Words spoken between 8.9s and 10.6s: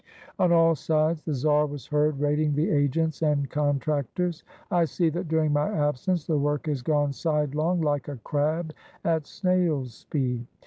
at snail's speed."